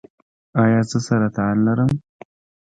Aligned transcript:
ایا 0.61 0.81
زه 0.89 0.97
سرطان 1.07 1.55
لرم؟ 1.65 1.91